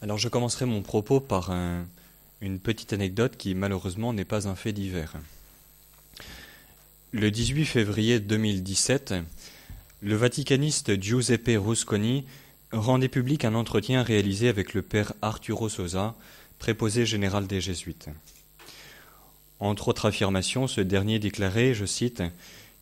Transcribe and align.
Alors 0.00 0.18
je 0.18 0.28
commencerai 0.28 0.64
mon 0.64 0.80
propos 0.80 1.18
par 1.18 1.50
une 2.40 2.60
petite 2.60 2.92
anecdote 2.92 3.36
qui 3.36 3.56
malheureusement 3.56 4.12
n'est 4.12 4.24
pas 4.24 4.46
un 4.46 4.54
fait 4.54 4.72
divers. 4.72 5.14
Le 7.10 7.32
18 7.32 7.64
février 7.64 8.20
2017, 8.20 9.14
le 10.02 10.14
vaticaniste 10.14 11.00
Giuseppe 11.02 11.50
Rusconi 11.56 12.24
rendait 12.70 13.08
public 13.08 13.44
un 13.44 13.56
entretien 13.56 14.04
réalisé 14.04 14.48
avec 14.48 14.72
le 14.72 14.82
père 14.82 15.14
Arturo 15.20 15.68
Sosa, 15.68 16.14
préposé 16.60 17.04
général 17.04 17.48
des 17.48 17.60
Jésuites. 17.60 18.08
Entre 19.58 19.88
autres 19.88 20.06
affirmations, 20.06 20.68
ce 20.68 20.80
dernier 20.80 21.18
déclarait, 21.18 21.74
je 21.74 21.86
cite, 21.86 22.22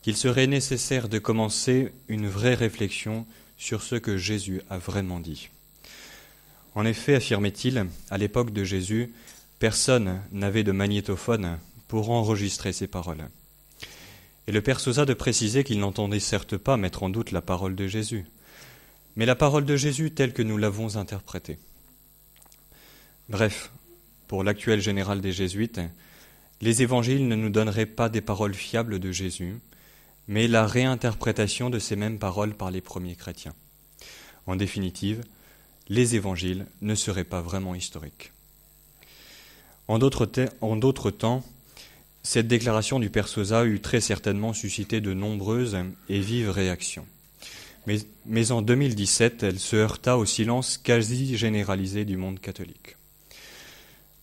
qu'il 0.03 0.15
serait 0.15 0.45
nécessaire 0.45 1.09
de 1.09 1.17
commencer 1.17 1.91
une 2.09 2.27
vraie 2.27 2.53
réflexion 2.53 3.25
sur 3.57 3.81
ce 3.81 3.95
que 3.95 4.17
Jésus 4.17 4.61
a 4.69 4.77
vraiment 4.77 5.19
dit. 5.19 5.49
En 6.77 6.85
effet, 6.85 7.15
affirmait-il, 7.15 7.87
à 8.11 8.19
l'époque 8.19 8.51
de 8.51 8.63
Jésus, 8.63 9.11
personne 9.57 10.21
n'avait 10.31 10.63
de 10.63 10.71
magnétophone 10.71 11.57
pour 11.87 12.11
enregistrer 12.11 12.71
ses 12.71 12.85
paroles. 12.85 13.29
Et 14.45 14.51
le 14.51 14.61
Père 14.61 14.79
Sosa 14.79 15.03
de 15.03 15.15
préciser 15.15 15.63
qu'il 15.63 15.79
n'entendait 15.79 16.19
certes 16.19 16.55
pas 16.55 16.77
mettre 16.77 17.01
en 17.01 17.09
doute 17.09 17.31
la 17.31 17.41
parole 17.41 17.75
de 17.75 17.87
Jésus, 17.87 18.27
mais 19.15 19.25
la 19.25 19.33
parole 19.33 19.65
de 19.65 19.75
Jésus 19.75 20.11
telle 20.11 20.33
que 20.33 20.43
nous 20.43 20.55
l'avons 20.55 20.97
interprétée. 20.97 21.57
Bref, 23.27 23.71
pour 24.27 24.43
l'actuel 24.43 24.79
général 24.79 25.19
des 25.19 25.31
Jésuites, 25.33 25.81
les 26.61 26.83
évangiles 26.83 27.27
ne 27.27 27.35
nous 27.35 27.49
donneraient 27.49 27.87
pas 27.87 28.07
des 28.07 28.21
paroles 28.21 28.53
fiables 28.53 28.99
de 28.99 29.11
Jésus, 29.11 29.55
mais 30.27 30.47
la 30.47 30.67
réinterprétation 30.67 31.71
de 31.71 31.79
ces 31.79 31.95
mêmes 31.95 32.19
paroles 32.19 32.53
par 32.53 32.69
les 32.69 32.81
premiers 32.81 33.15
chrétiens. 33.15 33.55
En 34.45 34.55
définitive, 34.55 35.23
les 35.89 36.15
évangiles 36.15 36.65
ne 36.81 36.95
seraient 36.95 37.23
pas 37.23 37.41
vraiment 37.41 37.75
historiques. 37.75 38.31
En 39.87 39.99
d'autres, 39.99 41.11
temps, 41.11 41.43
cette 42.23 42.47
déclaration 42.47 42.99
du 42.99 43.09
Père 43.09 43.29
Sosa 43.29 43.65
eut 43.65 43.79
très 43.79 44.01
certainement 44.01 44.53
suscité 44.53 44.99
de 44.99 45.13
nombreuses 45.13 45.77
et 46.09 46.19
vives 46.19 46.49
réactions. 46.49 47.05
Mais, 47.85 47.99
mais 48.25 48.51
en 48.51 48.61
2017, 48.61 49.43
elle 49.43 49.59
se 49.59 49.77
heurta 49.77 50.17
au 50.17 50.25
silence 50.25 50.77
quasi 50.77 51.37
généralisé 51.37 52.03
du 52.03 52.17
monde 52.17 52.41
catholique. 52.41 52.97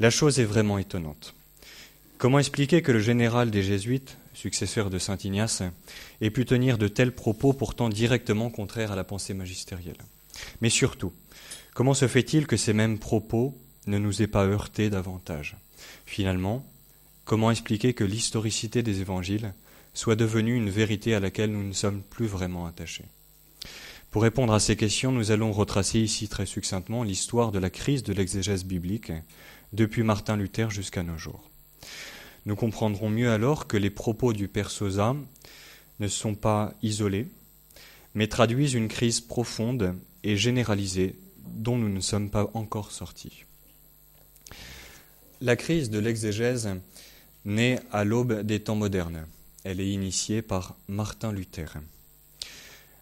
La 0.01 0.11
chose 0.11 0.39
est 0.39 0.45
vraiment 0.45 0.77
étonnante. 0.77 1.35
Comment 2.19 2.39
expliquer 2.39 2.83
que 2.83 2.93
le 2.93 3.01
général 3.01 3.51
des 3.51 3.63
Jésuites, 3.63 4.19
successeur 4.35 4.91
de 4.91 4.99
saint 4.99 5.17
Ignace, 5.25 5.63
ait 6.21 6.31
pu 6.31 6.45
tenir 6.45 6.77
de 6.77 6.89
tels 6.89 7.13
propos 7.13 7.55
pourtant 7.55 7.89
directement 7.89 8.51
contraires 8.51 8.93
à 8.93 8.97
la 8.97 9.05
pensée 9.05 9.33
magistérielle? 9.33 9.97
Mais 10.61 10.71
surtout, 10.71 11.13
comment 11.75 11.95
se 11.95 12.09
fait-il 12.09 12.47
que 12.47 12.57
ces 12.57 12.73
mêmes 12.73 12.99
propos 12.99 13.59
ne 13.87 13.99
nous 13.99 14.23
aient 14.23 14.27
pas 14.27 14.47
heurtés 14.47 14.91
davantage? 14.91 15.57
Finalement, 16.07 16.67
comment 17.25 17.51
expliquer 17.51 17.95
que 17.95 18.05
l'historicité 18.05 18.83
des 18.83 19.01
évangiles 19.01 19.55
soit 19.93 20.17
devenue 20.17 20.57
une 20.57 20.71
vérité 20.71 21.15
à 21.15 21.21
laquelle 21.21 21.53
nous 21.53 21.63
ne 21.65 21.73
sommes 21.73 22.03
plus 22.03 22.27
vraiment 22.27 22.67
attachés? 22.67 23.05
Pour 24.11 24.23
répondre 24.23 24.53
à 24.53 24.61
ces 24.61 24.77
questions, 24.77 25.11
nous 25.11 25.33
allons 25.33 25.51
retracer 25.51 25.99
ici 25.99 26.29
très 26.29 26.47
succinctement 26.47 27.03
l'histoire 27.03 27.51
de 27.51 27.59
la 27.59 27.71
crise 27.71 28.05
de 28.05 28.13
l'exégèse 28.13 28.65
biblique 28.65 29.11
depuis 29.73 30.05
Martin 30.05 30.37
Luther 30.37 30.71
jusqu'à 30.71 31.03
nos 31.03 31.19
jours. 31.19 31.51
Nous 32.47 32.55
comprendrons 32.55 33.11
mieux 33.11 33.31
alors 33.31 33.67
que 33.67 33.77
les 33.77 33.91
propos 33.91 34.33
du 34.33 34.47
Père 34.47 34.71
Sosa 34.71 35.17
ne 35.99 36.09
sont 36.09 36.37
pas 36.37 36.75
isolés, 36.83 37.27
mais 38.15 38.29
traduisent 38.29 38.75
une 38.75 38.87
crise 38.87 39.21
profonde 39.21 39.97
et 40.25 40.37
généralisée 40.37 41.15
dont 41.47 41.79
nous 41.79 41.89
ne 41.89 42.01
sommes 42.01 42.31
pas 42.31 42.51
encore 42.55 42.91
sortis. 42.91 43.45
La 45.41 45.55
crise 45.55 45.91
de 45.91 46.01
l'exégèse 46.01 46.71
naît 47.45 47.79
à 47.93 48.03
l'aube 48.03 48.41
des 48.41 48.59
temps 48.61 48.75
modernes. 48.75 49.27
Elle 49.63 49.81
est 49.81 49.91
initiée 49.91 50.43
par 50.43 50.75
Martin 50.89 51.31
Luther. 51.31 51.75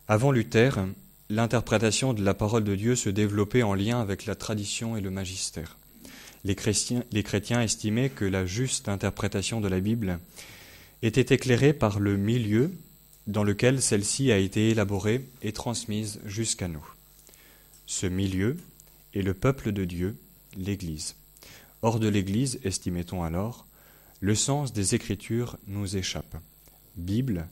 Avant 0.09 0.33
Luther, 0.33 0.85
l'interprétation 1.31 2.13
de 2.13 2.23
la 2.23 2.35
parole 2.35 2.65
de 2.65 2.75
Dieu 2.75 2.97
se 2.97 3.09
développait 3.09 3.63
en 3.63 3.73
lien 3.73 4.01
avec 4.01 4.27
la 4.27 4.35
tradition 4.35 4.99
et 4.99 5.01
le 5.01 5.11
magistère 5.11 5.79
les 6.45 6.55
chrétiens, 6.55 7.05
les 7.13 7.23
chrétiens 7.23 7.63
estimaient 7.63 8.11
que 8.11 8.25
la 8.25 8.47
juste 8.47 8.89
interprétation 8.89 9.61
de 9.61 9.69
la 9.69 9.81
Bible 9.81 10.19
était 11.03 11.35
éclairée 11.35 11.73
par 11.73 12.01
le 12.01 12.17
milieu 12.17 12.73
dans 13.27 13.45
lequel 13.45 13.81
celle-ci 13.81 14.33
a 14.33 14.39
été 14.39 14.71
élaborée 14.71 15.25
et 15.43 15.53
transmise 15.53 16.21
jusqu'à 16.25 16.69
nous. 16.69 16.85
Ce 17.95 18.07
milieu 18.07 18.57
est 19.13 19.21
le 19.21 19.35
peuple 19.35 19.71
de 19.71 19.85
Dieu, 19.85 20.17
l'Église. 20.57 21.15
Hors 21.83 22.01
de 22.01 22.09
l'Église, 22.09 22.59
estimait-on 22.65 23.23
alors, 23.23 23.67
le 24.21 24.35
sens 24.35 24.73
des 24.73 24.95
Écritures 24.95 25.59
nous 25.67 25.95
échappe. 25.95 26.35
Bible, 26.97 27.47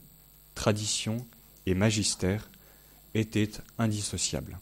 tradition 0.54 1.26
et 1.66 1.74
magistère 1.74 2.48
étaient 3.12 3.50
indissociables. 3.76 4.58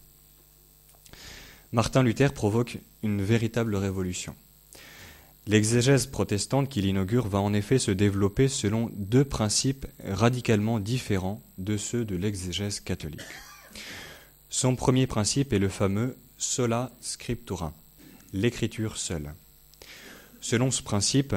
Martin 1.70 2.02
Luther 2.02 2.34
provoque 2.34 2.78
une 3.04 3.22
véritable 3.22 3.76
révolution. 3.76 4.34
L'exégèse 5.46 6.06
protestante 6.06 6.68
qu'il 6.68 6.86
inaugure 6.86 7.28
va 7.28 7.38
en 7.38 7.54
effet 7.54 7.78
se 7.78 7.92
développer 7.92 8.48
selon 8.48 8.90
deux 8.96 9.24
principes 9.24 9.86
radicalement 10.04 10.80
différents 10.80 11.40
de 11.56 11.76
ceux 11.76 12.04
de 12.04 12.16
l'exégèse 12.16 12.80
catholique. 12.80 13.22
Son 14.50 14.76
premier 14.76 15.06
principe 15.06 15.52
est 15.52 15.58
le 15.58 15.68
fameux 15.68 16.16
sola 16.38 16.90
scriptura, 17.02 17.74
l'écriture 18.32 18.96
seule. 18.96 19.34
Selon 20.40 20.70
ce 20.70 20.82
principe, 20.82 21.34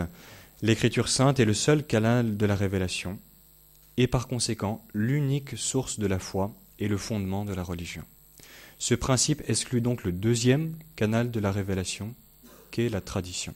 l'écriture 0.61 1.09
sainte 1.09 1.39
est 1.39 1.45
le 1.45 1.53
seul 1.53 1.85
canal 1.85 2.38
de 2.38 2.45
la 2.45 2.55
révélation 2.55 3.19
et 3.97 4.07
par 4.07 4.27
conséquent 4.27 4.85
l'unique 4.94 5.57
source 5.57 6.00
de 6.00 6.07
la 6.07 6.19
foi 6.19 6.55
et 6.79 6.88
le 6.88 6.97
fondement 6.97 7.44
de 7.44 7.53
la 7.53 7.63
religion. 7.63 8.03
Ce 8.79 8.95
principe 8.95 9.44
exclut 9.50 9.81
donc 9.81 10.05
le 10.05 10.13
deuxième 10.13 10.75
canal 10.95 11.31
de 11.31 11.39
la 11.41 11.51
révélation, 11.51 12.16
qu'est 12.71 12.89
la 12.89 13.01
tradition. 13.01 13.53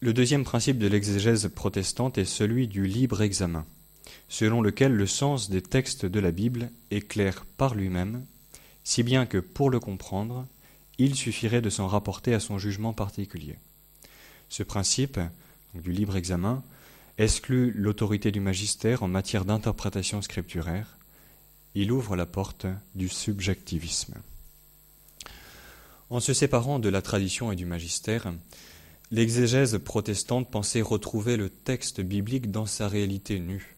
Le 0.00 0.12
deuxième 0.12 0.44
principe 0.44 0.78
de 0.78 0.86
l'exégèse 0.88 1.50
protestante 1.54 2.18
est 2.18 2.26
celui 2.26 2.68
du 2.68 2.86
libre 2.86 3.22
examen, 3.22 3.64
selon 4.34 4.62
lequel 4.62 4.92
le 4.92 5.06
sens 5.06 5.48
des 5.48 5.62
textes 5.62 6.06
de 6.06 6.18
la 6.18 6.32
Bible 6.32 6.68
est 6.90 7.06
clair 7.06 7.46
par 7.56 7.76
lui-même, 7.76 8.26
si 8.82 9.04
bien 9.04 9.26
que 9.26 9.38
pour 9.38 9.70
le 9.70 9.78
comprendre, 9.78 10.44
il 10.98 11.14
suffirait 11.14 11.60
de 11.60 11.70
s'en 11.70 11.86
rapporter 11.86 12.34
à 12.34 12.40
son 12.40 12.58
jugement 12.58 12.92
particulier. 12.92 13.56
Ce 14.48 14.64
principe, 14.64 15.20
du 15.76 15.92
libre 15.92 16.16
examen, 16.16 16.64
exclut 17.16 17.70
l'autorité 17.76 18.32
du 18.32 18.40
magistère 18.40 19.04
en 19.04 19.08
matière 19.08 19.44
d'interprétation 19.44 20.20
scripturaire, 20.20 20.98
il 21.76 21.92
ouvre 21.92 22.16
la 22.16 22.26
porte 22.26 22.66
du 22.96 23.08
subjectivisme. 23.08 24.14
En 26.10 26.18
se 26.18 26.34
séparant 26.34 26.80
de 26.80 26.88
la 26.88 27.02
tradition 27.02 27.52
et 27.52 27.56
du 27.56 27.66
magistère, 27.66 28.32
l'exégèse 29.12 29.78
protestante 29.78 30.50
pensait 30.50 30.82
retrouver 30.82 31.36
le 31.36 31.50
texte 31.50 32.00
biblique 32.00 32.50
dans 32.50 32.66
sa 32.66 32.88
réalité 32.88 33.38
nue, 33.38 33.74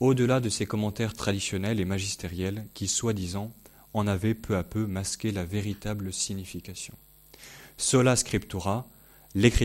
au-delà 0.00 0.40
de 0.40 0.48
ses 0.48 0.66
commentaires 0.66 1.14
traditionnels 1.14 1.80
et 1.80 1.84
magistériels 1.84 2.66
qui, 2.74 2.88
soi-disant, 2.88 3.52
en 3.92 4.06
avaient 4.06 4.34
peu 4.34 4.56
à 4.56 4.64
peu 4.64 4.86
masqué 4.86 5.30
la 5.30 5.44
véritable 5.44 6.12
signification. 6.12 6.94
Sola 7.76 8.16
scriptura, 8.16 8.88
l'écriture 9.34 9.64